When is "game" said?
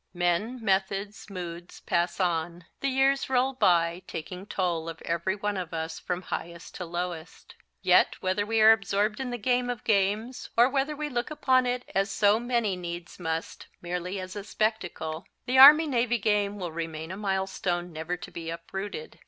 9.37-9.69, 16.17-16.57